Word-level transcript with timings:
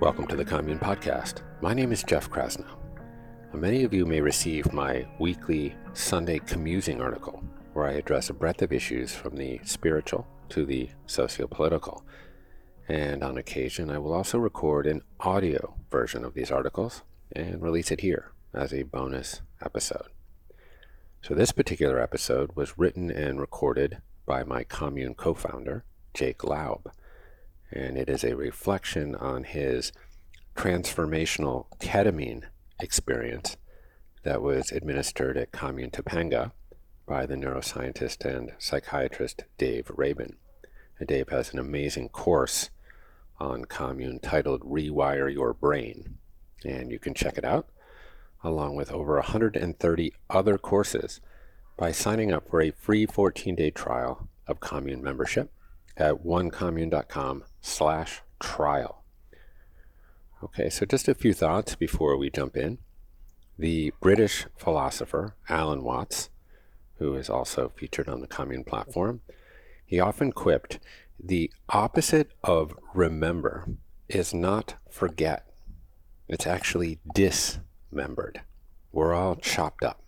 Welcome 0.00 0.28
to 0.28 0.36
the 0.36 0.44
Commune 0.44 0.78
Podcast. 0.78 1.42
My 1.60 1.74
name 1.74 1.90
is 1.90 2.04
Jeff 2.04 2.30
Krasno. 2.30 2.68
Many 3.52 3.82
of 3.82 3.92
you 3.92 4.06
may 4.06 4.20
receive 4.20 4.72
my 4.72 5.04
weekly 5.18 5.74
Sunday 5.92 6.38
commusing 6.38 7.00
article, 7.00 7.42
where 7.72 7.84
I 7.84 7.94
address 7.94 8.30
a 8.30 8.32
breadth 8.32 8.62
of 8.62 8.72
issues 8.72 9.12
from 9.12 9.34
the 9.34 9.58
spiritual 9.64 10.24
to 10.50 10.64
the 10.64 10.88
socio-political. 11.06 12.06
And 12.86 13.24
on 13.24 13.38
occasion, 13.38 13.90
I 13.90 13.98
will 13.98 14.12
also 14.12 14.38
record 14.38 14.86
an 14.86 15.02
audio 15.18 15.74
version 15.90 16.24
of 16.24 16.34
these 16.34 16.52
articles 16.52 17.02
and 17.32 17.60
release 17.60 17.90
it 17.90 18.00
here 18.00 18.30
as 18.54 18.72
a 18.72 18.84
bonus 18.84 19.40
episode. 19.64 20.06
So, 21.22 21.34
this 21.34 21.50
particular 21.50 21.98
episode 21.98 22.52
was 22.54 22.78
written 22.78 23.10
and 23.10 23.40
recorded 23.40 23.98
by 24.26 24.44
my 24.44 24.62
commune 24.62 25.16
co 25.16 25.34
founder, 25.34 25.82
Jake 26.14 26.44
Laub, 26.44 26.86
and 27.70 27.96
it 27.96 28.08
is 28.08 28.24
a 28.24 28.36
reflection 28.36 29.14
on 29.14 29.44
his 29.44 29.92
transformational 30.56 31.66
ketamine 31.78 32.44
experience 32.80 33.56
that 34.24 34.42
was 34.42 34.72
administered 34.72 35.36
at 35.36 35.52
Commune 35.52 35.90
Topanga 35.90 36.52
by 37.06 37.26
the 37.26 37.36
neuroscientist 37.36 38.24
and 38.24 38.52
psychiatrist 38.58 39.44
Dave 39.56 39.90
Rabin. 39.94 40.36
And 40.98 41.08
Dave 41.08 41.28
has 41.28 41.52
an 41.52 41.58
amazing 41.58 42.08
course 42.08 42.70
on 43.38 43.64
Commune 43.64 44.18
titled 44.18 44.62
Rewire 44.62 45.32
Your 45.32 45.54
Brain, 45.54 46.18
and 46.64 46.90
you 46.90 46.98
can 46.98 47.14
check 47.14 47.38
it 47.38 47.44
out 47.44 47.68
along 48.44 48.76
with 48.76 48.92
over 48.92 49.14
130 49.14 50.14
other 50.30 50.58
courses 50.58 51.20
by 51.76 51.92
signing 51.92 52.32
up 52.32 52.48
for 52.48 52.60
a 52.60 52.70
free 52.70 53.06
14-day 53.06 53.70
trial 53.70 54.28
of 54.46 54.60
Commune 54.60 55.02
membership 55.02 55.52
at 55.96 56.24
onecommune.com 56.24 57.44
slash 57.60 58.22
trial. 58.40 59.04
Okay, 60.42 60.70
so 60.70 60.86
just 60.86 61.08
a 61.08 61.14
few 61.14 61.34
thoughts 61.34 61.74
before 61.74 62.16
we 62.16 62.30
jump 62.30 62.56
in. 62.56 62.78
The 63.58 63.92
British 64.00 64.46
philosopher 64.56 65.34
Alan 65.48 65.82
Watts, 65.82 66.30
who 66.98 67.14
is 67.14 67.28
also 67.28 67.72
featured 67.74 68.08
on 68.08 68.20
the 68.20 68.28
Commune 68.28 68.64
platform, 68.64 69.20
he 69.84 69.98
often 69.98 70.32
quipped, 70.32 70.78
the 71.18 71.50
opposite 71.68 72.30
of 72.44 72.78
remember 72.94 73.66
is 74.08 74.32
not 74.32 74.74
forget. 74.88 75.46
It's 76.28 76.46
actually 76.46 77.00
dismembered. 77.14 78.42
We're 78.92 79.14
all 79.14 79.36
chopped 79.36 79.82
up. 79.82 80.02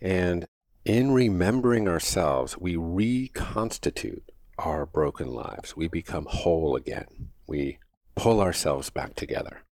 And 0.00 0.44
in 0.84 1.12
remembering 1.12 1.88
ourselves, 1.88 2.58
we 2.58 2.76
reconstitute 2.76 4.31
our 4.64 4.86
broken 4.86 5.28
lives. 5.28 5.76
We 5.76 5.88
become 5.88 6.26
whole 6.28 6.76
again. 6.76 7.30
We 7.46 7.78
pull 8.14 8.40
ourselves 8.40 8.90
back 8.90 9.14
together. 9.14 9.62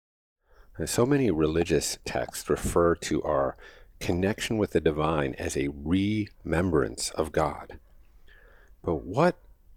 And 0.77 0.89
so 0.89 1.07
many 1.07 1.31
religious 1.31 1.99
texts 2.05 2.49
refer 2.51 2.95
to 2.97 3.23
our 3.23 3.57
connection 4.01 4.59
with 4.59 4.73
the 4.73 4.81
divine 4.81 5.35
as 5.35 5.57
a 5.57 5.69
remembrance 5.69 7.11
of 7.11 7.33
God. 7.33 7.79
But 8.83 9.05
what 9.05 9.37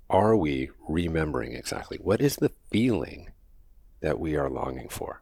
are 0.10 0.36
we 0.36 0.70
remembering 0.88 1.54
exactly? 1.54 1.98
What 2.02 2.22
is 2.22 2.38
the 2.38 2.52
feeling 2.72 3.32
that 4.02 4.20
we 4.20 4.36
are 4.36 4.50
longing 4.50 4.90
for? 4.90 5.22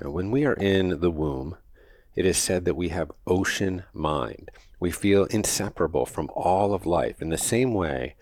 When 0.00 0.30
we 0.30 0.44
are 0.44 0.54
in 0.54 1.00
the 1.00 1.10
womb, 1.10 1.56
it 2.14 2.24
is 2.24 2.38
said 2.38 2.64
that 2.64 2.76
we 2.76 2.90
have 2.90 3.10
ocean 3.26 3.84
mind. 3.92 4.50
We 4.78 4.90
feel 4.90 5.24
inseparable 5.24 6.06
from 6.06 6.30
all 6.34 6.72
of 6.72 6.86
life 6.86 7.20
in 7.20 7.30
the 7.30 7.38
same 7.38 7.74
way 7.74 8.14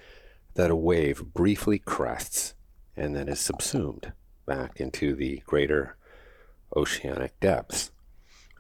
that 0.55 0.71
a 0.71 0.77
wave 0.77 1.25
briefly 1.35 1.79
crests 1.79 2.55
and 2.97 3.17
then 3.17 3.29
is 3.29 3.41
subsumed 3.41 4.13
back 4.47 4.81
into 4.81 5.15
the 5.15 5.43
greater 5.47 5.97
oceanic 6.77 7.39
depths. 7.41 7.91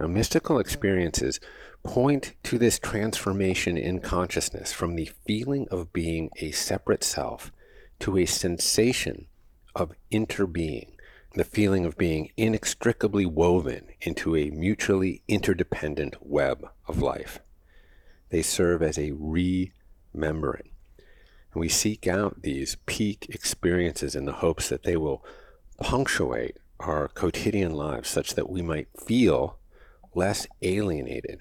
Now, 0.00 0.06
mystical 0.06 0.58
experiences 0.58 1.38
point 1.82 2.34
to 2.44 2.58
this 2.58 2.78
transformation 2.78 3.76
in 3.76 4.00
consciousness 4.00 4.72
from 4.72 4.94
the 4.94 5.10
feeling 5.26 5.66
of 5.70 5.92
being 5.92 6.30
a 6.36 6.50
separate 6.52 7.04
self 7.04 7.52
to 8.00 8.18
a 8.18 8.26
sensation 8.26 9.26
of 9.74 9.92
interbeing, 10.10 10.92
the 11.34 11.44
feeling 11.44 11.84
of 11.84 11.96
being 11.96 12.30
inextricably 12.36 13.26
woven 13.26 13.86
into 14.00 14.36
a 14.36 14.50
mutually 14.50 15.22
interdependent 15.28 16.16
web 16.20 16.68
of 16.86 17.00
life. 17.00 17.40
They 18.30 18.42
serve 18.42 18.82
as 18.82 18.98
a 18.98 19.12
remembering 19.12 20.71
and 21.52 21.60
we 21.60 21.68
seek 21.68 22.06
out 22.06 22.42
these 22.42 22.76
peak 22.86 23.26
experiences 23.28 24.14
in 24.14 24.24
the 24.24 24.32
hopes 24.32 24.68
that 24.68 24.82
they 24.82 24.96
will 24.96 25.24
punctuate 25.80 26.56
our 26.80 27.08
quotidian 27.08 27.72
lives 27.72 28.08
such 28.08 28.34
that 28.34 28.50
we 28.50 28.62
might 28.62 28.88
feel 28.98 29.58
less 30.14 30.46
alienated 30.62 31.40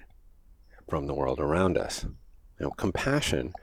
from 0.88 1.06
the 1.06 1.14
world 1.14 1.40
around 1.40 1.76
us. 1.76 2.06
Know, 2.60 2.70
compassion, 2.70 3.54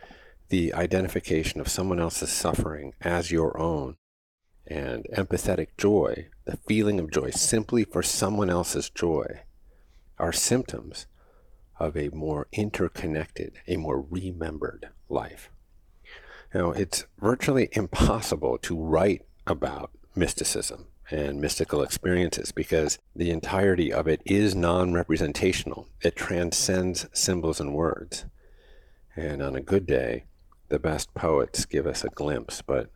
the 0.49 0.73
identification 0.73 1.61
of 1.61 1.69
someone 1.69 1.99
else's 1.99 2.31
suffering 2.31 2.93
as 3.01 3.31
your 3.31 3.57
own, 3.57 3.95
and 4.67 5.05
empathetic 5.15 5.69
joy, 5.77 6.27
the 6.45 6.57
feeling 6.67 6.99
of 6.99 7.11
joy 7.11 7.29
simply 7.29 7.85
for 7.85 8.03
someone 8.03 8.49
else's 8.49 8.89
joy, 8.89 9.41
are 10.17 10.33
symptoms 10.33 11.07
of 11.79 11.95
a 11.95 12.09
more 12.09 12.47
interconnected, 12.51 13.53
a 13.67 13.77
more 13.77 14.01
remembered 14.01 14.89
life. 15.07 15.49
Now, 16.53 16.71
it's 16.71 17.05
virtually 17.19 17.69
impossible 17.73 18.57
to 18.59 18.75
write 18.75 19.21
about 19.45 19.91
mysticism 20.15 20.87
and 21.11 21.39
mystical 21.39 21.83
experiences 21.83 22.51
because 22.51 22.97
the 23.15 23.29
entirety 23.29 23.93
of 23.93 24.07
it 24.07 24.21
is 24.25 24.55
non 24.55 24.93
representational. 24.93 25.87
It 26.01 26.15
transcends 26.15 27.07
symbols 27.13 27.59
and 27.59 27.75
words. 27.75 28.25
And 29.15 29.43
on 29.43 29.55
a 29.55 29.61
good 29.61 29.85
day, 29.85 30.25
the 30.69 30.79
best 30.79 31.13
poets 31.13 31.65
give 31.65 31.85
us 31.85 32.03
a 32.03 32.09
glimpse, 32.09 32.63
but 32.63 32.89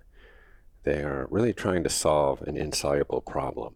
they 0.84 1.02
are 1.04 1.28
really 1.30 1.54
trying 1.54 1.84
to 1.84 1.90
solve 1.90 2.42
an 2.42 2.58
insoluble 2.58 3.22
problem 3.22 3.76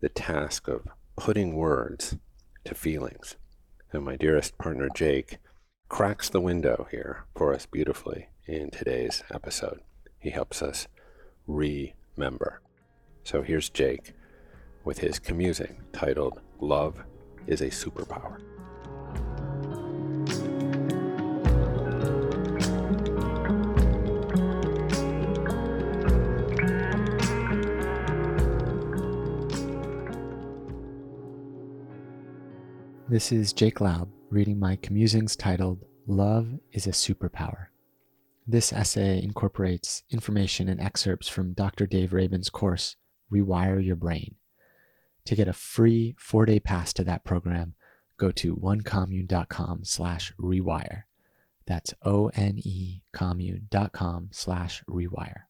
the 0.00 0.08
task 0.08 0.66
of 0.66 0.88
putting 1.16 1.54
words 1.54 2.16
to 2.64 2.74
feelings. 2.74 3.36
And 3.92 4.04
my 4.04 4.16
dearest 4.16 4.58
partner, 4.58 4.88
Jake, 4.96 5.38
cracks 5.88 6.28
the 6.28 6.40
window 6.40 6.88
here 6.90 7.26
for 7.36 7.54
us 7.54 7.66
beautifully 7.66 8.28
in 8.46 8.70
today's 8.70 9.22
episode. 9.32 9.80
He 10.18 10.30
helps 10.30 10.62
us 10.62 10.88
remember. 11.46 12.60
So 13.24 13.42
here's 13.42 13.70
Jake 13.70 14.12
with 14.84 14.98
his 14.98 15.18
commusing 15.18 15.76
titled 15.92 16.40
Love 16.60 17.02
is 17.46 17.60
a 17.60 17.66
Superpower. 17.66 18.40
This 33.08 33.30
is 33.30 33.52
Jake 33.52 33.80
Laub 33.80 34.08
reading 34.30 34.58
my 34.58 34.76
commusings 34.76 35.36
titled 35.36 35.84
Love 36.06 36.48
is 36.72 36.86
a 36.86 36.92
Superpower. 36.92 37.66
This 38.46 38.72
essay 38.72 39.22
incorporates 39.22 40.02
information 40.10 40.68
and 40.68 40.80
excerpts 40.80 41.28
from 41.28 41.52
Dr. 41.52 41.86
Dave 41.86 42.12
Rabin's 42.12 42.50
course, 42.50 42.96
Rewire 43.32 43.84
Your 43.84 43.96
Brain. 43.96 44.34
To 45.26 45.36
get 45.36 45.46
a 45.46 45.52
free 45.52 46.16
four-day 46.18 46.58
pass 46.58 46.92
to 46.94 47.04
that 47.04 47.24
program, 47.24 47.74
go 48.18 48.32
to 48.32 48.56
onecommune.com 48.56 49.84
slash 49.84 50.32
rewire. 50.40 51.02
That's 51.66 51.94
O-N-E 52.02 53.02
commune.com 53.12 54.30
slash 54.32 54.82
rewire. 54.90 55.42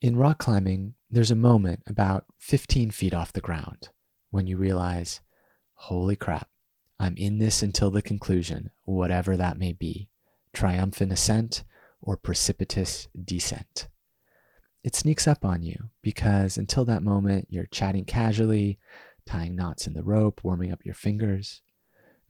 In 0.00 0.16
rock 0.16 0.38
climbing, 0.38 0.94
there's 1.10 1.32
a 1.32 1.36
moment 1.36 1.82
about 1.88 2.26
15 2.38 2.92
feet 2.92 3.14
off 3.14 3.32
the 3.32 3.40
ground 3.40 3.88
when 4.30 4.46
you 4.46 4.56
realize, 4.56 5.20
holy 5.74 6.14
crap, 6.14 6.48
I'm 7.04 7.16
in 7.18 7.36
this 7.36 7.62
until 7.62 7.90
the 7.90 8.00
conclusion, 8.00 8.70
whatever 8.84 9.36
that 9.36 9.58
may 9.58 9.72
be 9.72 10.08
triumphant 10.54 11.12
ascent 11.12 11.62
or 12.00 12.16
precipitous 12.16 13.08
descent. 13.22 13.88
It 14.82 14.96
sneaks 14.96 15.28
up 15.28 15.44
on 15.44 15.62
you 15.62 15.90
because 16.00 16.56
until 16.56 16.86
that 16.86 17.02
moment, 17.02 17.48
you're 17.50 17.66
chatting 17.66 18.06
casually, 18.06 18.78
tying 19.26 19.54
knots 19.54 19.86
in 19.86 19.92
the 19.92 20.02
rope, 20.02 20.40
warming 20.42 20.72
up 20.72 20.86
your 20.86 20.94
fingers. 20.94 21.60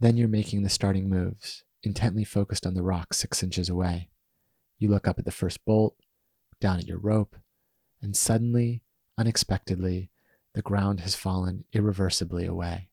Then 0.01 0.17
you're 0.17 0.27
making 0.27 0.65
the 0.65 0.69
starting 0.69 1.09
moves, 1.09 1.63
intently 1.85 2.25
focused 2.25 2.67
on 2.67 2.75
the 2.75 2.83
rock 2.83 3.15
six 3.15 3.45
inches 3.45 3.69
away. 3.69 4.09
You 4.81 4.89
look 4.89 5.07
up 5.07 5.21
at 5.21 5.25
the 5.25 5.31
first 5.31 5.65
bolt, 5.65 5.95
down 6.61 6.79
at 6.79 6.89
your 6.89 6.99
rope, 6.99 7.37
and 8.03 8.17
suddenly, 8.17 8.83
unexpectedly, 9.17 10.11
the 10.55 10.63
ground 10.63 10.99
has 11.01 11.15
fallen 11.15 11.65
irreversibly 11.73 12.45
away. 12.45 12.89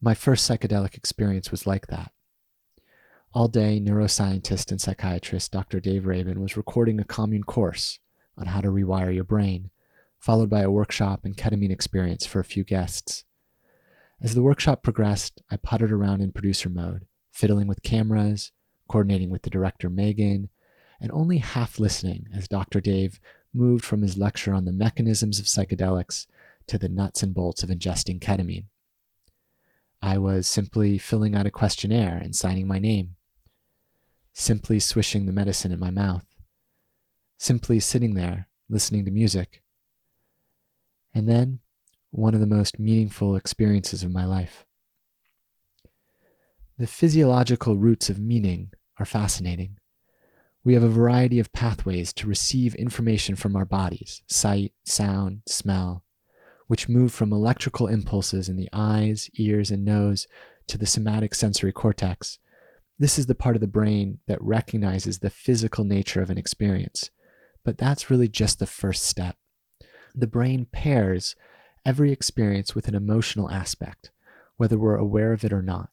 My 0.00 0.14
first 0.14 0.48
psychedelic 0.48 0.96
experience 0.96 1.50
was 1.50 1.66
like 1.66 1.88
that. 1.88 2.12
All 3.34 3.48
day, 3.48 3.80
neuroscientist 3.80 4.70
and 4.70 4.80
psychiatrist 4.80 5.50
Dr. 5.50 5.80
Dave 5.80 6.06
Rabin 6.06 6.40
was 6.40 6.56
recording 6.56 7.00
a 7.00 7.04
commune 7.04 7.42
course 7.42 7.98
on 8.36 8.46
how 8.46 8.60
to 8.60 8.68
rewire 8.68 9.12
your 9.12 9.24
brain, 9.24 9.70
followed 10.20 10.48
by 10.48 10.60
a 10.60 10.70
workshop 10.70 11.24
and 11.24 11.36
ketamine 11.36 11.72
experience 11.72 12.24
for 12.24 12.38
a 12.38 12.44
few 12.44 12.62
guests. 12.62 13.24
As 14.22 14.36
the 14.36 14.42
workshop 14.42 14.84
progressed, 14.84 15.42
I 15.50 15.56
puttered 15.56 15.90
around 15.90 16.20
in 16.20 16.30
producer 16.30 16.68
mode, 16.68 17.06
fiddling 17.32 17.66
with 17.66 17.82
cameras, 17.82 18.52
coordinating 18.88 19.30
with 19.30 19.42
the 19.42 19.50
director 19.50 19.90
Megan, 19.90 20.48
and 21.00 21.10
only 21.10 21.38
half 21.38 21.80
listening 21.80 22.28
as 22.32 22.46
Dr. 22.46 22.80
Dave 22.80 23.18
moved 23.52 23.84
from 23.84 24.02
his 24.02 24.16
lecture 24.16 24.54
on 24.54 24.64
the 24.64 24.72
mechanisms 24.72 25.40
of 25.40 25.46
psychedelics 25.46 26.26
to 26.68 26.78
the 26.78 26.88
nuts 26.88 27.24
and 27.24 27.34
bolts 27.34 27.64
of 27.64 27.68
ingesting 27.68 28.20
ketamine. 28.20 28.66
I 30.08 30.16
was 30.16 30.48
simply 30.48 30.96
filling 30.96 31.36
out 31.36 31.44
a 31.44 31.50
questionnaire 31.50 32.16
and 32.16 32.34
signing 32.34 32.66
my 32.66 32.78
name, 32.78 33.16
simply 34.32 34.80
swishing 34.80 35.26
the 35.26 35.34
medicine 35.34 35.70
in 35.70 35.78
my 35.78 35.90
mouth, 35.90 36.24
simply 37.36 37.78
sitting 37.78 38.14
there 38.14 38.48
listening 38.70 39.04
to 39.04 39.10
music. 39.10 39.62
And 41.14 41.28
then 41.28 41.58
one 42.10 42.32
of 42.32 42.40
the 42.40 42.46
most 42.46 42.78
meaningful 42.78 43.36
experiences 43.36 44.02
of 44.02 44.10
my 44.10 44.24
life. 44.24 44.64
The 46.78 46.86
physiological 46.86 47.76
roots 47.76 48.08
of 48.08 48.18
meaning 48.18 48.70
are 48.98 49.04
fascinating. 49.04 49.76
We 50.64 50.72
have 50.72 50.82
a 50.82 50.88
variety 50.88 51.38
of 51.38 51.52
pathways 51.52 52.14
to 52.14 52.26
receive 52.26 52.74
information 52.76 53.36
from 53.36 53.54
our 53.54 53.66
bodies 53.66 54.22
sight, 54.26 54.72
sound, 54.86 55.42
smell, 55.46 56.02
which 56.68 56.88
move 56.88 57.12
from 57.12 57.32
electrical 57.32 57.88
impulses 57.88 58.48
in 58.48 58.56
the 58.56 58.68
eyes, 58.72 59.28
ears, 59.34 59.70
and 59.70 59.84
nose 59.84 60.28
to 60.68 60.78
the 60.78 60.86
somatic 60.86 61.34
sensory 61.34 61.72
cortex. 61.72 62.38
This 62.98 63.18
is 63.18 63.26
the 63.26 63.34
part 63.34 63.56
of 63.56 63.60
the 63.60 63.66
brain 63.66 64.18
that 64.26 64.42
recognizes 64.42 65.18
the 65.18 65.30
physical 65.30 65.84
nature 65.84 66.20
of 66.22 66.30
an 66.30 66.38
experience. 66.38 67.10
But 67.64 67.78
that's 67.78 68.10
really 68.10 68.28
just 68.28 68.58
the 68.58 68.66
first 68.66 69.04
step. 69.04 69.36
The 70.14 70.26
brain 70.26 70.66
pairs 70.70 71.34
every 71.86 72.12
experience 72.12 72.74
with 72.74 72.86
an 72.86 72.94
emotional 72.94 73.50
aspect, 73.50 74.10
whether 74.56 74.76
we're 74.76 74.96
aware 74.96 75.32
of 75.32 75.44
it 75.44 75.52
or 75.52 75.62
not. 75.62 75.90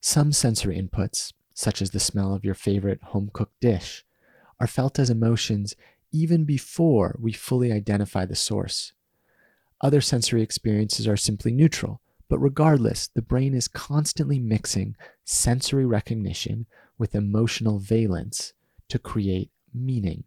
Some 0.00 0.32
sensory 0.32 0.80
inputs, 0.80 1.32
such 1.54 1.80
as 1.80 1.90
the 1.90 2.00
smell 2.00 2.34
of 2.34 2.44
your 2.44 2.54
favorite 2.54 3.02
home 3.02 3.30
cooked 3.32 3.60
dish, 3.60 4.04
are 4.58 4.66
felt 4.66 4.98
as 4.98 5.10
emotions 5.10 5.76
even 6.10 6.44
before 6.44 7.16
we 7.20 7.32
fully 7.32 7.70
identify 7.70 8.24
the 8.24 8.34
source. 8.34 8.92
Other 9.80 10.00
sensory 10.00 10.42
experiences 10.42 11.08
are 11.08 11.16
simply 11.16 11.52
neutral, 11.52 12.00
but 12.28 12.38
regardless, 12.38 13.08
the 13.08 13.22
brain 13.22 13.54
is 13.54 13.66
constantly 13.66 14.38
mixing 14.38 14.94
sensory 15.24 15.86
recognition 15.86 16.66
with 16.98 17.14
emotional 17.14 17.78
valence 17.78 18.52
to 18.88 18.98
create 18.98 19.50
meaning. 19.72 20.24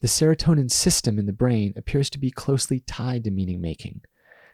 The 0.00 0.08
serotonin 0.08 0.70
system 0.70 1.18
in 1.18 1.24
the 1.24 1.32
brain 1.32 1.72
appears 1.76 2.10
to 2.10 2.18
be 2.18 2.30
closely 2.30 2.80
tied 2.80 3.24
to 3.24 3.30
meaning 3.30 3.62
making. 3.62 4.02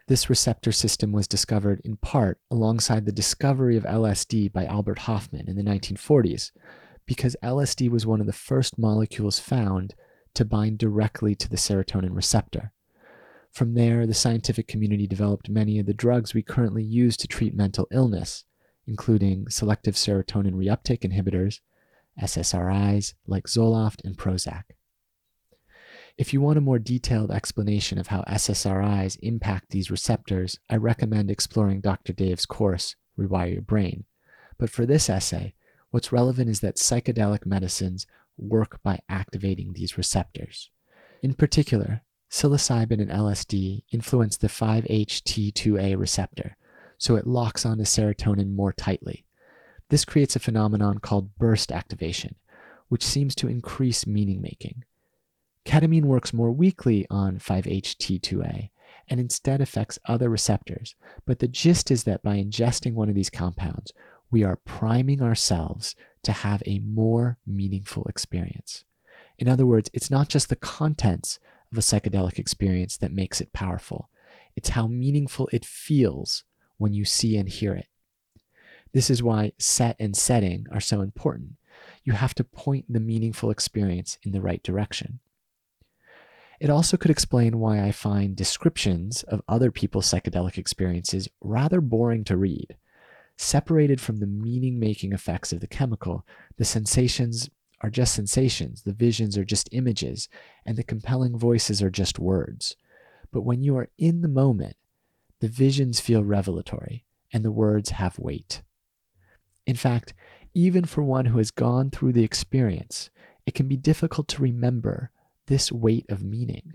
This 0.07 0.29
receptor 0.29 0.71
system 0.71 1.11
was 1.11 1.27
discovered 1.27 1.81
in 1.83 1.97
part 1.97 2.39
alongside 2.49 3.05
the 3.05 3.11
discovery 3.11 3.75
of 3.75 3.83
LSD 3.83 4.53
by 4.53 4.65
Albert 4.65 4.99
Hofmann 4.99 5.49
in 5.49 5.57
the 5.57 5.63
1940s, 5.63 6.51
because 7.05 7.35
LSD 7.43 7.89
was 7.89 8.05
one 8.05 8.21
of 8.21 8.27
the 8.27 8.33
first 8.33 8.77
molecules 8.77 9.39
found 9.39 9.95
to 10.33 10.45
bind 10.45 10.77
directly 10.77 11.35
to 11.35 11.49
the 11.49 11.57
serotonin 11.57 12.15
receptor. 12.15 12.71
From 13.51 13.73
there, 13.73 14.07
the 14.07 14.13
scientific 14.13 14.67
community 14.67 15.07
developed 15.07 15.49
many 15.49 15.77
of 15.77 15.85
the 15.85 15.93
drugs 15.93 16.33
we 16.33 16.41
currently 16.41 16.83
use 16.83 17.17
to 17.17 17.27
treat 17.27 17.53
mental 17.53 17.87
illness, 17.91 18.45
including 18.87 19.49
selective 19.49 19.95
serotonin 19.95 20.53
reuptake 20.53 21.01
inhibitors, 21.01 21.59
SSRIs 22.21 23.13
like 23.27 23.47
Zoloft 23.47 24.03
and 24.05 24.17
Prozac. 24.17 24.63
If 26.17 26.33
you 26.33 26.41
want 26.41 26.57
a 26.57 26.61
more 26.61 26.79
detailed 26.79 27.31
explanation 27.31 27.97
of 27.97 28.07
how 28.07 28.23
SSRIs 28.23 29.17
impact 29.21 29.69
these 29.69 29.91
receptors, 29.91 30.57
I 30.69 30.77
recommend 30.77 31.29
exploring 31.29 31.81
Dr. 31.81 32.13
Dave's 32.13 32.45
course, 32.45 32.95
Rewire 33.17 33.53
Your 33.53 33.61
Brain. 33.61 34.05
But 34.57 34.69
for 34.69 34.85
this 34.85 35.09
essay, 35.09 35.55
what's 35.89 36.11
relevant 36.11 36.49
is 36.49 36.61
that 36.61 36.75
psychedelic 36.75 37.45
medicines 37.45 38.07
work 38.37 38.79
by 38.83 38.99
activating 39.09 39.73
these 39.73 39.97
receptors. 39.97 40.69
In 41.21 41.33
particular, 41.33 42.03
psilocybin 42.31 43.01
and 43.01 43.11
LSD 43.11 43.83
influence 43.91 44.37
the 44.37 44.47
5-HT2A 44.47 45.97
receptor, 45.99 46.55
so 46.97 47.15
it 47.15 47.27
locks 47.27 47.65
onto 47.65 47.83
serotonin 47.83 48.55
more 48.55 48.71
tightly. 48.71 49.25
This 49.89 50.05
creates 50.05 50.35
a 50.37 50.39
phenomenon 50.39 50.99
called 50.99 51.37
burst 51.37 51.71
activation, 51.71 52.35
which 52.87 53.03
seems 53.03 53.35
to 53.35 53.49
increase 53.49 54.07
meaning 54.07 54.41
making. 54.41 54.85
Ketamine 55.65 56.05
works 56.05 56.33
more 56.33 56.51
weakly 56.51 57.05
on 57.09 57.37
5-HT2A 57.37 58.69
and 59.09 59.19
instead 59.19 59.59
affects 59.59 59.99
other 60.05 60.29
receptors, 60.29 60.95
but 61.25 61.39
the 61.39 61.47
gist 61.47 61.91
is 61.91 62.05
that 62.05 62.23
by 62.23 62.37
ingesting 62.37 62.93
one 62.93 63.09
of 63.09 63.15
these 63.15 63.29
compounds, 63.29 63.91
we 64.31 64.43
are 64.43 64.55
priming 64.65 65.21
ourselves 65.21 65.95
to 66.23 66.31
have 66.31 66.63
a 66.65 66.79
more 66.79 67.37
meaningful 67.45 68.05
experience. 68.05 68.85
In 69.37 69.49
other 69.49 69.65
words, 69.65 69.89
it's 69.93 70.09
not 70.09 70.29
just 70.29 70.49
the 70.49 70.55
contents 70.55 71.39
of 71.71 71.77
a 71.77 71.81
psychedelic 71.81 72.37
experience 72.37 72.97
that 72.97 73.13
makes 73.13 73.41
it 73.41 73.53
powerful. 73.53 74.09
It's 74.55 74.69
how 74.69 74.87
meaningful 74.87 75.49
it 75.51 75.65
feels 75.65 76.43
when 76.77 76.93
you 76.93 77.05
see 77.05 77.37
and 77.37 77.47
hear 77.47 77.73
it. 77.73 77.87
This 78.93 79.09
is 79.09 79.23
why 79.23 79.53
set 79.57 79.95
and 79.99 80.15
setting 80.15 80.65
are 80.71 80.81
so 80.81 81.01
important. 81.01 81.53
You 82.03 82.13
have 82.13 82.35
to 82.35 82.43
point 82.43 82.85
the 82.89 82.99
meaningful 82.99 83.49
experience 83.49 84.17
in 84.23 84.31
the 84.31 84.41
right 84.41 84.61
direction. 84.61 85.19
It 86.59 86.69
also 86.69 86.97
could 86.97 87.09
explain 87.09 87.59
why 87.59 87.81
I 87.81 87.91
find 87.91 88.35
descriptions 88.35 89.23
of 89.23 89.41
other 89.47 89.71
people's 89.71 90.11
psychedelic 90.11 90.57
experiences 90.57 91.27
rather 91.41 91.81
boring 91.81 92.23
to 92.25 92.37
read. 92.37 92.75
Separated 93.37 93.99
from 93.99 94.17
the 94.17 94.27
meaning 94.27 94.79
making 94.79 95.13
effects 95.13 95.51
of 95.51 95.59
the 95.59 95.67
chemical, 95.67 96.25
the 96.57 96.65
sensations 96.65 97.49
are 97.81 97.89
just 97.89 98.13
sensations, 98.13 98.83
the 98.83 98.93
visions 98.93 99.37
are 99.37 99.45
just 99.45 99.69
images, 99.71 100.29
and 100.65 100.77
the 100.77 100.83
compelling 100.83 101.37
voices 101.37 101.81
are 101.81 101.89
just 101.89 102.19
words. 102.19 102.75
But 103.31 103.41
when 103.41 103.63
you 103.63 103.75
are 103.77 103.89
in 103.97 104.21
the 104.21 104.27
moment, 104.27 104.75
the 105.39 105.47
visions 105.47 105.99
feel 105.99 106.23
revelatory 106.23 107.05
and 107.33 107.43
the 107.43 107.51
words 107.51 107.91
have 107.91 108.19
weight. 108.19 108.61
In 109.65 109.75
fact, 109.75 110.13
even 110.53 110.85
for 110.85 111.01
one 111.01 111.25
who 111.25 111.37
has 111.37 111.51
gone 111.51 111.89
through 111.89 112.13
the 112.13 112.23
experience, 112.23 113.09
it 113.45 113.53
can 113.53 113.67
be 113.67 113.77
difficult 113.77 114.27
to 114.29 114.41
remember 114.41 115.11
this 115.47 115.71
weight 115.71 116.05
of 116.09 116.23
meaning. 116.23 116.73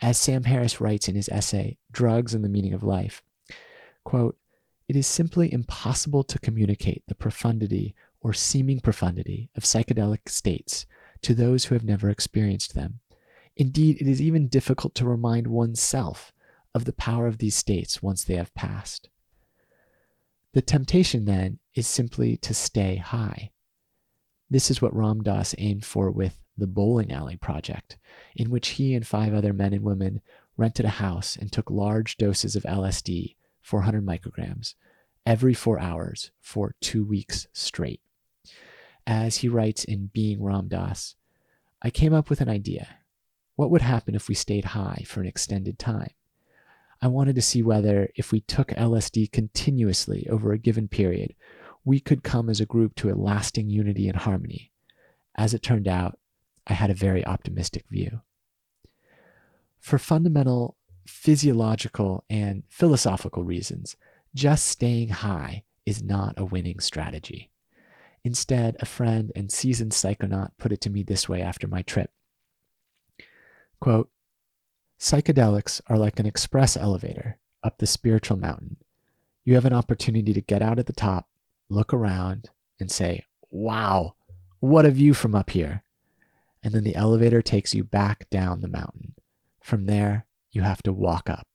As 0.00 0.18
Sam 0.18 0.44
Harris 0.44 0.80
writes 0.80 1.08
in 1.08 1.14
his 1.14 1.28
essay, 1.28 1.78
Drugs 1.90 2.34
and 2.34 2.44
the 2.44 2.48
Meaning 2.48 2.72
of 2.72 2.82
Life, 2.82 3.22
quote, 4.04 4.36
it 4.88 4.96
is 4.96 5.06
simply 5.06 5.52
impossible 5.52 6.24
to 6.24 6.38
communicate 6.38 7.04
the 7.06 7.14
profundity 7.14 7.94
or 8.20 8.32
seeming 8.32 8.80
profundity 8.80 9.50
of 9.56 9.64
psychedelic 9.64 10.28
states 10.28 10.86
to 11.22 11.34
those 11.34 11.64
who 11.64 11.74
have 11.74 11.84
never 11.84 12.10
experienced 12.10 12.74
them. 12.74 13.00
Indeed, 13.56 14.00
it 14.00 14.06
is 14.06 14.20
even 14.20 14.48
difficult 14.48 14.94
to 14.96 15.08
remind 15.08 15.46
oneself 15.46 16.32
of 16.74 16.84
the 16.84 16.92
power 16.92 17.26
of 17.26 17.38
these 17.38 17.56
states 17.56 18.02
once 18.02 18.24
they 18.24 18.36
have 18.36 18.54
passed. 18.54 19.08
The 20.52 20.62
temptation, 20.62 21.24
then, 21.24 21.58
is 21.74 21.86
simply 21.86 22.36
to 22.38 22.54
stay 22.54 22.96
high. 22.96 23.50
This 24.48 24.70
is 24.70 24.82
what 24.82 24.94
Ram 24.94 25.22
Dass 25.22 25.54
aimed 25.58 25.84
for 25.84 26.10
with 26.10 26.40
the 26.56 26.66
Bowling 26.66 27.12
Alley 27.12 27.36
Project, 27.36 27.96
in 28.34 28.50
which 28.50 28.70
he 28.70 28.94
and 28.94 29.06
five 29.06 29.32
other 29.32 29.52
men 29.52 29.72
and 29.72 29.84
women 29.84 30.20
rented 30.56 30.84
a 30.84 30.90
house 30.90 31.36
and 31.36 31.50
took 31.50 31.70
large 31.70 32.16
doses 32.16 32.56
of 32.56 32.64
LSD, 32.64 33.36
400 33.62 34.04
micrograms, 34.04 34.74
every 35.24 35.54
four 35.54 35.78
hours 35.78 36.30
for 36.40 36.74
two 36.80 37.04
weeks 37.04 37.46
straight. 37.52 38.00
As 39.06 39.38
he 39.38 39.48
writes 39.48 39.84
in 39.84 40.10
Being 40.12 40.42
Ram 40.42 40.68
Dass, 40.68 41.16
I 41.82 41.90
came 41.90 42.12
up 42.12 42.30
with 42.30 42.40
an 42.40 42.48
idea. 42.48 42.86
What 43.56 43.70
would 43.70 43.82
happen 43.82 44.14
if 44.14 44.28
we 44.28 44.34
stayed 44.34 44.66
high 44.66 45.04
for 45.06 45.20
an 45.20 45.26
extended 45.26 45.78
time? 45.78 46.10
I 47.02 47.08
wanted 47.08 47.34
to 47.36 47.42
see 47.42 47.62
whether, 47.62 48.10
if 48.14 48.30
we 48.30 48.40
took 48.40 48.68
LSD 48.68 49.32
continuously 49.32 50.26
over 50.28 50.52
a 50.52 50.58
given 50.58 50.86
period, 50.86 51.34
we 51.84 51.98
could 51.98 52.22
come 52.22 52.50
as 52.50 52.60
a 52.60 52.66
group 52.66 52.94
to 52.96 53.10
a 53.10 53.16
lasting 53.16 53.70
unity 53.70 54.08
and 54.08 54.18
harmony. 54.18 54.70
As 55.34 55.54
it 55.54 55.62
turned 55.62 55.88
out, 55.88 56.18
I 56.66 56.74
had 56.74 56.90
a 56.90 56.94
very 56.94 57.24
optimistic 57.24 57.84
view. 57.90 58.20
For 59.80 59.98
fundamental 59.98 60.76
physiological 61.06 62.24
and 62.28 62.64
philosophical 62.68 63.44
reasons, 63.44 63.96
just 64.34 64.66
staying 64.66 65.08
high 65.08 65.64
is 65.86 66.02
not 66.02 66.34
a 66.36 66.44
winning 66.44 66.80
strategy. 66.80 67.50
Instead, 68.24 68.76
a 68.80 68.86
friend 68.86 69.32
and 69.34 69.50
seasoned 69.50 69.92
psychonaut 69.92 70.50
put 70.58 70.72
it 70.72 70.80
to 70.82 70.90
me 70.90 71.02
this 71.02 71.28
way 71.28 71.40
after 71.42 71.66
my 71.66 71.82
trip. 71.82 72.10
Quote, 73.80 74.10
Psychedelics 74.98 75.80
are 75.86 75.96
like 75.96 76.20
an 76.20 76.26
express 76.26 76.76
elevator 76.76 77.38
up 77.62 77.78
the 77.78 77.86
spiritual 77.86 78.36
mountain. 78.36 78.76
You 79.44 79.54
have 79.54 79.64
an 79.64 79.72
opportunity 79.72 80.34
to 80.34 80.40
get 80.42 80.60
out 80.60 80.78
at 80.78 80.86
the 80.86 80.92
top, 80.92 81.28
look 81.70 81.94
around, 81.94 82.50
and 82.78 82.90
say, 82.90 83.24
Wow, 83.50 84.14
what 84.60 84.84
a 84.84 84.90
view 84.90 85.14
from 85.14 85.34
up 85.34 85.50
here. 85.50 85.82
and 86.62 86.74
then 86.74 86.84
the 86.84 86.94
elevator 86.94 87.40
takes 87.40 87.74
you 87.74 87.82
back 87.82 88.28
down 88.28 88.60
the 88.60 88.68
mountain. 88.68 89.14
From 89.62 89.86
there, 89.86 90.26
you 90.52 90.60
have 90.60 90.82
to 90.82 90.92
walk 90.92 91.30
up. 91.30 91.46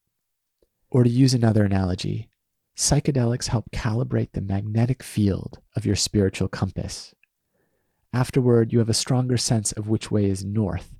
Or 0.90 1.04
to 1.04 1.10
use 1.10 1.36
another 1.36 1.64
analogy, 1.64 2.28
psychedelics 2.76 3.48
help 3.48 3.72
calibrate 3.72 4.34
the 4.34 4.42
magnetic 4.42 5.02
field 5.02 5.60
of 5.76 5.86
your 5.86 5.96
spiritual 5.96 6.48
compass. 6.48 7.14
Afterward, 8.14 8.74
you 8.74 8.80
have 8.80 8.90
a 8.90 8.94
stronger 8.94 9.38
sense 9.38 9.72
of 9.74 9.88
which 9.88 10.12
way 10.12 10.26
is 10.26 10.44
north, 10.44 10.96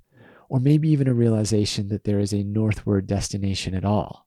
or 0.48 0.60
maybe 0.60 0.88
even 0.88 1.08
a 1.08 1.14
realization 1.14 1.88
that 1.88 2.04
there 2.04 2.18
is 2.18 2.32
a 2.32 2.44
northward 2.44 3.06
destination 3.06 3.74
at 3.74 3.84
all. 3.84 4.26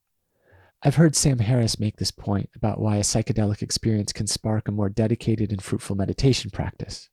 I've 0.82 0.96
heard 0.96 1.14
Sam 1.14 1.40
Harris 1.40 1.78
make 1.78 1.96
this 1.96 2.10
point 2.10 2.48
about 2.56 2.80
why 2.80 2.96
a 2.96 3.00
psychedelic 3.00 3.62
experience 3.62 4.12
can 4.12 4.26
spark 4.26 4.66
a 4.66 4.72
more 4.72 4.88
dedicated 4.88 5.50
and 5.50 5.62
fruitful 5.62 5.96
meditation 5.96 6.50
practice. 6.50 7.10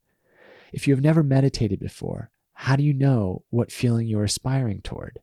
If 0.72 0.88
you 0.88 0.94
have 0.94 1.04
never 1.04 1.24
meditated 1.24 1.80
before, 1.80 2.32
how 2.54 2.76
do 2.76 2.84
you 2.84 2.94
know 2.94 3.44
what 3.50 3.72
feeling 3.72 4.08
you're 4.08 4.24
aspiring 4.24 4.82
toward? 4.82 5.20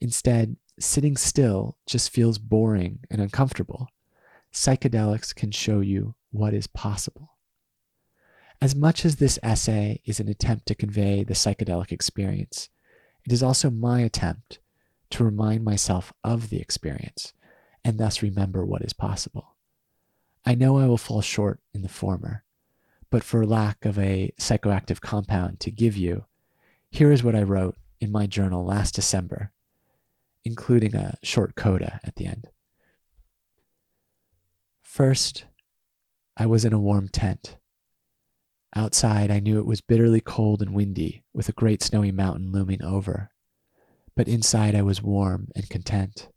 Instead, 0.00 0.56
sitting 0.78 1.16
still 1.16 1.78
just 1.86 2.10
feels 2.10 2.38
boring 2.38 3.00
and 3.10 3.20
uncomfortable. 3.20 3.88
Psychedelics 4.54 5.34
can 5.34 5.50
show 5.50 5.80
you 5.80 6.14
what 6.30 6.54
is 6.54 6.68
possible. 6.68 7.32
As 8.62 8.76
much 8.76 9.04
as 9.04 9.16
this 9.16 9.38
essay 9.42 10.00
is 10.04 10.20
an 10.20 10.28
attempt 10.28 10.66
to 10.66 10.76
convey 10.76 11.24
the 11.24 11.34
psychedelic 11.34 11.90
experience, 11.90 12.68
it 13.26 13.32
is 13.32 13.42
also 13.42 13.68
my 13.68 14.00
attempt 14.00 14.60
to 15.10 15.24
remind 15.24 15.64
myself 15.64 16.12
of 16.22 16.50
the 16.50 16.60
experience 16.60 17.32
and 17.84 17.98
thus 17.98 18.22
remember 18.22 18.64
what 18.64 18.82
is 18.82 18.92
possible. 18.92 19.56
I 20.46 20.54
know 20.54 20.78
I 20.78 20.86
will 20.86 20.98
fall 20.98 21.20
short 21.20 21.58
in 21.74 21.82
the 21.82 21.88
former, 21.88 22.44
but 23.10 23.24
for 23.24 23.44
lack 23.44 23.84
of 23.84 23.98
a 23.98 24.32
psychoactive 24.38 25.00
compound 25.00 25.58
to 25.60 25.72
give 25.72 25.96
you, 25.96 26.26
here 26.90 27.10
is 27.10 27.24
what 27.24 27.34
I 27.34 27.42
wrote 27.42 27.76
in 28.00 28.12
my 28.12 28.26
journal 28.26 28.64
last 28.64 28.94
December, 28.94 29.50
including 30.44 30.94
a 30.94 31.18
short 31.24 31.56
coda 31.56 32.00
at 32.04 32.14
the 32.14 32.26
end. 32.26 32.50
First, 34.94 35.46
I 36.36 36.46
was 36.46 36.64
in 36.64 36.72
a 36.72 36.78
warm 36.78 37.08
tent. 37.08 37.56
Outside, 38.76 39.28
I 39.28 39.40
knew 39.40 39.58
it 39.58 39.66
was 39.66 39.80
bitterly 39.80 40.20
cold 40.20 40.62
and 40.62 40.72
windy, 40.72 41.24
with 41.34 41.48
a 41.48 41.52
great 41.52 41.82
snowy 41.82 42.12
mountain 42.12 42.52
looming 42.52 42.80
over. 42.80 43.32
But 44.14 44.28
inside, 44.28 44.76
I 44.76 44.82
was 44.82 45.02
warm 45.02 45.48
and 45.56 45.68
content. 45.68 46.28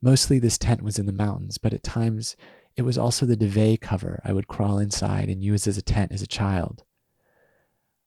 Mostly, 0.00 0.38
this 0.38 0.56
tent 0.56 0.82
was 0.82 1.00
in 1.00 1.06
the 1.06 1.12
mountains, 1.12 1.58
but 1.58 1.74
at 1.74 1.82
times, 1.82 2.36
it 2.76 2.82
was 2.82 2.96
also 2.96 3.26
the 3.26 3.34
duvet 3.34 3.80
cover 3.80 4.20
I 4.24 4.32
would 4.32 4.46
crawl 4.46 4.78
inside 4.78 5.28
and 5.28 5.42
use 5.42 5.66
as 5.66 5.76
a 5.76 5.82
tent 5.82 6.12
as 6.12 6.22
a 6.22 6.28
child. 6.28 6.84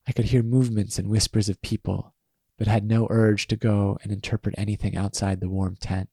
I 0.08 0.13
could 0.13 0.27
hear 0.27 0.43
movements 0.43 0.98
and 0.98 1.10
whispers 1.10 1.50
of 1.50 1.62
people, 1.62 2.15
but 2.58 2.67
had 2.67 2.86
no 2.86 3.05
urge 3.10 3.48
to 3.48 3.58
go 3.58 3.98
and 4.01 4.13
interpret 4.13 4.55
anything 4.58 4.96
outside 4.96 5.41
the 5.41 5.50
warm 5.50 5.75
tent. 5.75 6.08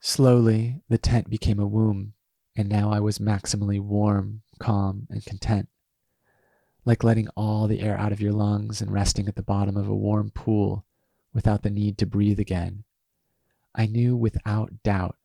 Slowly, 0.00 0.80
the 0.88 0.98
tent 0.98 1.28
became 1.28 1.58
a 1.58 1.66
womb, 1.66 2.14
and 2.54 2.68
now 2.68 2.90
I 2.90 3.00
was 3.00 3.18
maximally 3.18 3.80
warm, 3.80 4.42
calm, 4.58 5.06
and 5.10 5.24
content. 5.24 5.68
Like 6.84 7.02
letting 7.02 7.28
all 7.36 7.66
the 7.66 7.80
air 7.80 7.98
out 7.98 8.12
of 8.12 8.20
your 8.20 8.32
lungs 8.32 8.80
and 8.80 8.92
resting 8.92 9.28
at 9.28 9.34
the 9.34 9.42
bottom 9.42 9.76
of 9.76 9.88
a 9.88 9.96
warm 9.96 10.30
pool 10.30 10.84
without 11.34 11.62
the 11.62 11.70
need 11.70 11.98
to 11.98 12.06
breathe 12.06 12.38
again. 12.38 12.84
I 13.74 13.86
knew 13.86 14.16
without 14.16 14.82
doubt 14.82 15.16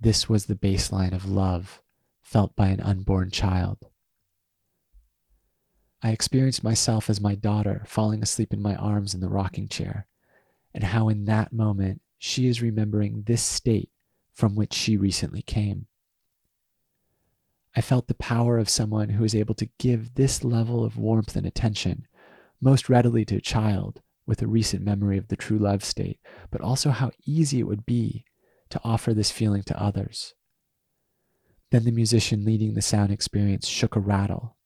this 0.00 0.28
was 0.28 0.46
the 0.46 0.54
baseline 0.54 1.12
of 1.12 1.28
love 1.28 1.82
felt 2.22 2.56
by 2.56 2.68
an 2.68 2.80
unborn 2.80 3.30
child. 3.30 3.78
I 6.02 6.10
experienced 6.10 6.64
myself 6.64 7.10
as 7.10 7.20
my 7.20 7.34
daughter 7.34 7.82
falling 7.86 8.22
asleep 8.22 8.52
in 8.52 8.62
my 8.62 8.74
arms 8.76 9.14
in 9.14 9.20
the 9.20 9.28
rocking 9.28 9.68
chair, 9.68 10.06
and 10.72 10.84
how 10.84 11.08
in 11.08 11.24
that 11.26 11.52
moment 11.52 12.00
she 12.18 12.46
is 12.46 12.62
remembering 12.62 13.22
this 13.22 13.42
state 13.42 13.90
from 14.38 14.54
which 14.54 14.72
she 14.72 14.96
recently 14.96 15.42
came. 15.42 15.86
I 17.74 17.80
felt 17.80 18.06
the 18.06 18.14
power 18.14 18.56
of 18.56 18.68
someone 18.68 19.08
who 19.08 19.24
is 19.24 19.34
able 19.34 19.56
to 19.56 19.68
give 19.80 20.14
this 20.14 20.44
level 20.44 20.84
of 20.84 20.96
warmth 20.96 21.34
and 21.34 21.44
attention 21.44 22.06
most 22.60 22.88
readily 22.88 23.24
to 23.24 23.38
a 23.38 23.40
child 23.40 24.00
with 24.26 24.40
a 24.40 24.46
recent 24.46 24.84
memory 24.84 25.18
of 25.18 25.26
the 25.26 25.34
true 25.34 25.58
love 25.58 25.82
state, 25.82 26.20
but 26.52 26.60
also 26.60 26.90
how 26.90 27.10
easy 27.26 27.58
it 27.58 27.66
would 27.66 27.84
be 27.84 28.24
to 28.70 28.80
offer 28.84 29.12
this 29.12 29.32
feeling 29.32 29.64
to 29.64 29.82
others. 29.82 30.34
Then 31.72 31.82
the 31.82 31.90
musician 31.90 32.44
leading 32.44 32.74
the 32.74 32.80
sound 32.82 33.10
experience 33.10 33.66
shook 33.66 33.96
a 33.96 34.00
rattle 34.00 34.56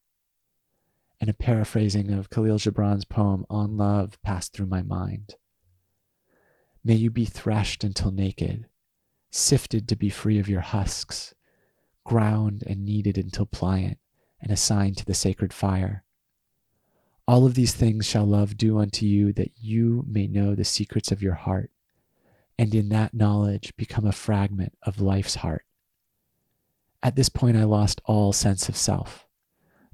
and 1.19 1.31
a 1.31 1.35
paraphrasing 1.35 2.11
of 2.11 2.29
Khalil 2.29 2.59
Gibran's 2.59 3.07
poem 3.07 3.47
On 3.49 3.79
Love 3.79 4.21
passed 4.23 4.53
through 4.53 4.67
my 4.67 4.83
mind. 4.83 5.37
May 6.85 6.97
you 6.97 7.11
be 7.11 7.25
threshed 7.25 7.85
until 7.85 8.11
naked, 8.11 8.67
sifted 9.33 9.89
to 9.89 9.97
be 9.97 10.09
free 10.09 10.39
of 10.39 10.49
your 10.49 10.61
husks, 10.61 11.35
ground 12.05 12.63
and 12.67 12.85
kneaded 12.85 13.19
until 13.19 13.47
pliant, 13.47 13.99
and 14.41 14.53
assigned 14.53 14.97
to 14.99 15.05
the 15.05 15.15
sacred 15.15 15.53
fire. 15.53 16.05
All 17.27 17.45
of 17.45 17.55
these 17.55 17.75
things 17.75 18.07
shall 18.07 18.25
love 18.25 18.57
do 18.57 18.79
unto 18.79 19.05
you 19.05 19.33
that 19.33 19.51
you 19.57 20.05
may 20.07 20.29
know 20.29 20.55
the 20.55 20.65
secrets 20.65 21.11
of 21.11 21.23
your 21.23 21.35
heart, 21.35 21.73
and 22.57 22.73
in 22.75 22.89
that 22.91 23.15
knowledge 23.15 23.75
become 23.77 24.07
a 24.07 24.13
fragment 24.13 24.77
of 24.83 25.01
life's 25.01 25.37
heart. 25.37 25.65
At 27.03 27.17
this 27.17 27.29
point, 27.29 27.57
I 27.57 27.65
lost 27.65 28.01
all 28.05 28.33
sense 28.33 28.69
of 28.69 28.77
self 28.77 29.27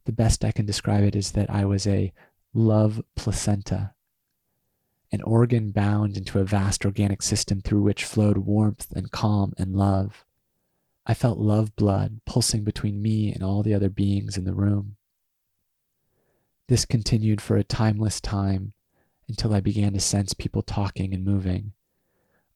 the 0.09 0.13
best 0.13 0.43
I 0.43 0.53
can 0.53 0.65
describe 0.65 1.05
it 1.05 1.15
is 1.15 1.33
that 1.33 1.51
I 1.51 1.67
was 1.67 1.87
a 1.87 2.15
love 2.55 3.03
placenta, 3.15 3.93
an 5.11 5.23
organ 5.23 5.71
bound 5.71 6.17
into 6.17 6.39
a 6.39 6.45
vast 6.45 6.85
organic 6.85 7.23
system 7.23 7.61
through 7.61 7.83
which 7.83 8.05
flowed 8.05 8.39
warmth 8.39 8.93
and 8.95 9.11
calm 9.11 9.55
and 9.57 9.75
love. 9.75 10.25
I 11.07 11.15
felt 11.15 11.39
love 11.39 11.75
blood 11.77 12.21
pulsing 12.27 12.65
between 12.65 13.01
me 13.01 13.33
and 13.33 13.43
all 13.43 13.63
the 13.63 13.73
other 13.73 13.89
beings 13.89 14.37
in 14.37 14.45
the 14.45 14.55
room. 14.55 14.97
This 16.69 16.85
continued 16.85 17.41
for 17.41 17.57
a 17.57 17.65
timeless 17.65 18.21
time 18.21 18.75
until 19.27 19.55
I 19.55 19.61
began 19.61 19.95
to 19.95 20.01
sense 20.01 20.35
people 20.35 20.63
talking 20.63 21.15
and 21.15 21.25
moving. 21.25 21.73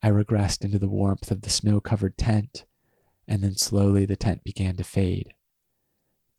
I 0.03 0.11
regressed 0.11 0.65
into 0.65 0.79
the 0.79 0.89
warmth 0.89 1.31
of 1.31 1.43
the 1.43 1.51
snow 1.51 1.81
covered 1.81 2.19
tent, 2.19 2.67
and 3.27 3.43
then 3.43 3.57
slowly 3.57 4.05
the 4.05 4.17
tent 4.17 4.45
began 4.45 4.77
to 4.77 4.85
fade. 4.85 5.33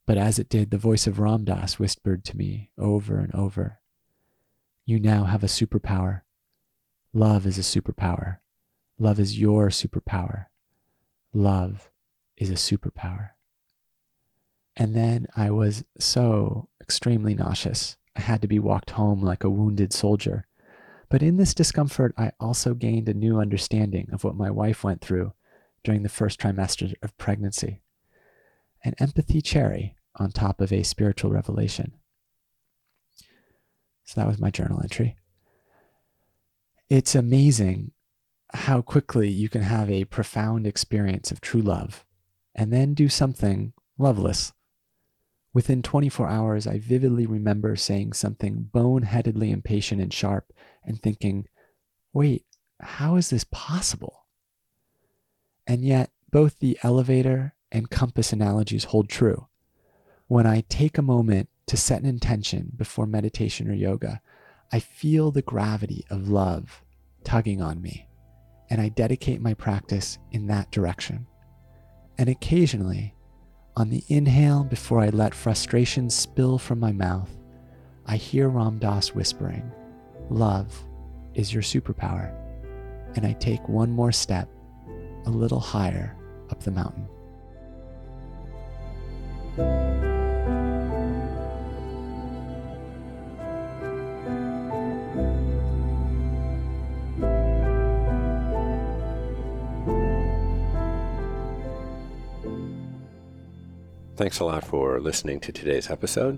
But 0.05 0.17
as 0.17 0.37
it 0.37 0.49
did, 0.49 0.69
the 0.69 0.77
voice 0.77 1.07
of 1.07 1.17
Ram 1.17 1.45
Dass 1.45 1.79
whispered 1.79 2.23
to 2.25 2.37
me 2.37 2.69
over 2.77 3.17
and 3.17 3.33
over 3.33 3.79
You 4.85 4.99
now 4.99 5.23
have 5.25 5.43
a 5.43 5.47
superpower. 5.47 6.21
Love 7.13 7.45
is 7.45 7.57
a 7.57 7.61
superpower. 7.61 8.37
Love 8.99 9.19
is 9.19 9.39
your 9.39 9.69
superpower. 9.69 10.47
Love 11.33 11.89
is 12.37 12.49
a 12.49 12.53
superpower. 12.53 13.31
And 14.75 14.95
then 14.95 15.27
I 15.35 15.51
was 15.51 15.83
so 15.99 16.69
extremely 16.81 17.33
nauseous. 17.33 17.97
I 18.15 18.21
had 18.21 18.41
to 18.41 18.47
be 18.47 18.59
walked 18.59 18.91
home 18.91 19.21
like 19.21 19.43
a 19.43 19.49
wounded 19.49 19.93
soldier. 19.93 20.45
But 21.09 21.23
in 21.23 21.37
this 21.37 21.53
discomfort, 21.53 22.13
I 22.17 22.31
also 22.39 22.73
gained 22.73 23.07
a 23.07 23.13
new 23.13 23.39
understanding 23.39 24.09
of 24.11 24.23
what 24.23 24.35
my 24.35 24.49
wife 24.49 24.83
went 24.83 25.01
through 25.01 25.33
during 25.83 26.03
the 26.03 26.09
first 26.09 26.39
trimester 26.39 26.93
of 27.01 27.17
pregnancy 27.17 27.81
an 28.83 28.93
empathy 28.99 29.41
cherry 29.41 29.95
on 30.15 30.31
top 30.31 30.59
of 30.59 30.71
a 30.71 30.83
spiritual 30.83 31.31
revelation. 31.31 31.93
So 34.05 34.19
that 34.19 34.27
was 34.27 34.39
my 34.39 34.51
journal 34.51 34.81
entry. 34.81 35.15
It's 36.89 37.15
amazing 37.15 37.91
how 38.53 38.81
quickly 38.81 39.29
you 39.29 39.49
can 39.49 39.63
have 39.63 39.89
a 39.89 40.05
profound 40.05 40.67
experience 40.67 41.31
of 41.31 41.41
true 41.41 41.61
love 41.61 42.05
and 42.53 42.71
then 42.71 42.93
do 42.93 43.09
something 43.09 43.73
loveless. 43.97 44.53
Within 45.53 45.81
24 45.81 46.27
hours, 46.27 46.67
I 46.67 46.79
vividly 46.79 47.25
remember 47.25 47.75
saying 47.75 48.13
something 48.13 48.69
boneheadedly 48.73 49.51
impatient 49.51 50.01
and 50.01 50.13
sharp 50.13 50.51
and 50.83 51.01
thinking, 51.01 51.47
wait, 52.11 52.45
how 52.79 53.15
is 53.15 53.29
this 53.29 53.45
possible? 53.45 54.25
And 55.65 55.85
yet, 55.85 56.11
both 56.31 56.59
the 56.59 56.77
elevator 56.83 57.55
and 57.71 57.89
compass 57.89 58.33
analogies 58.33 58.85
hold 58.85 59.09
true. 59.09 59.47
When 60.27 60.47
I 60.47 60.63
take 60.67 60.97
a 60.97 61.03
moment 61.03 61.49
to 61.67 61.77
set 61.77 62.01
an 62.01 62.07
intention 62.07 62.71
before 62.75 63.05
meditation 63.05 63.69
or 63.69 63.73
yoga, 63.73 64.21
I 64.71 64.79
feel 64.79 65.31
the 65.31 65.41
gravity 65.41 66.05
of 66.09 66.29
love 66.29 66.83
tugging 67.23 67.61
on 67.61 67.81
me, 67.81 68.07
and 68.69 68.81
I 68.81 68.89
dedicate 68.89 69.41
my 69.41 69.53
practice 69.53 70.17
in 70.31 70.47
that 70.47 70.71
direction. 70.71 71.27
And 72.17 72.29
occasionally, 72.29 73.15
on 73.75 73.89
the 73.89 74.03
inhale 74.07 74.63
before 74.63 74.99
I 74.99 75.09
let 75.09 75.33
frustration 75.33 76.09
spill 76.09 76.57
from 76.57 76.79
my 76.79 76.91
mouth, 76.91 77.29
I 78.05 78.17
hear 78.17 78.49
Ram 78.49 78.79
Dass 78.79 79.15
whispering, 79.15 79.71
Love 80.29 80.85
is 81.33 81.53
your 81.53 81.63
superpower. 81.63 82.33
And 83.15 83.25
I 83.25 83.33
take 83.33 83.67
one 83.67 83.91
more 83.91 84.11
step 84.11 84.49
a 85.25 85.29
little 85.29 85.59
higher 85.59 86.15
up 86.49 86.63
the 86.63 86.71
mountain. 86.71 87.07
Thanks 104.15 104.39
a 104.39 104.45
lot 104.45 104.63
for 104.63 104.99
listening 104.99 105.39
to 105.39 105.51
today's 105.51 105.89
episode. 105.89 106.37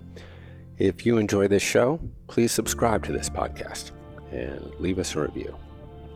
If 0.77 1.05
you 1.05 1.17
enjoy 1.17 1.49
this 1.49 1.61
show, 1.61 1.99
please 2.27 2.53
subscribe 2.53 3.03
to 3.03 3.11
this 3.11 3.29
podcast 3.29 3.91
and 4.31 4.73
leave 4.79 4.97
us 4.97 5.13
a 5.13 5.19
review. 5.19 5.53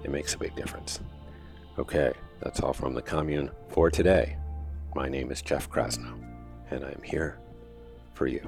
It 0.06 0.10
makes 0.10 0.34
a 0.34 0.38
big 0.38 0.56
difference. 0.56 1.02
Okay, 1.78 2.14
that's 2.40 2.62
all 2.62 2.72
from 2.72 2.94
the 2.94 3.02
commune 3.02 3.52
for 3.68 3.92
today. 3.92 4.38
My 4.96 5.10
name 5.10 5.32
is 5.32 5.42
Jeff 5.42 5.70
Krasno, 5.70 6.18
and 6.72 6.86
I'm 6.86 7.02
here 7.04 7.38
for 8.14 8.26
you. 8.26 8.40